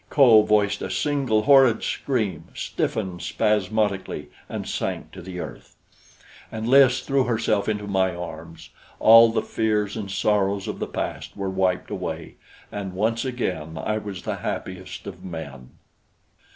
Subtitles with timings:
[0.09, 5.75] Kho voiced a single horrid scream, stiffened spasmodically and sank to the earth.
[6.51, 8.71] And Lys threw herself into my arms.
[8.99, 12.37] All the fears and sorrows of the past were wiped away,
[12.71, 15.69] and once again I was the happiest of men.